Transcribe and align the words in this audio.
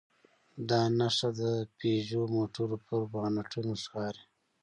دا 0.69 0.81
نښه 0.99 1.29
د 1.41 1.41
پيژو 1.77 2.21
موټرو 2.35 2.77
پر 2.87 3.01
بانټونو 3.13 3.73
ښکاري. 3.83 4.23